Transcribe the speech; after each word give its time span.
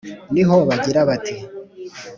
ni 0.33 0.43
ho 0.47 0.55
bagira 0.67 1.01
bati: 1.09 1.35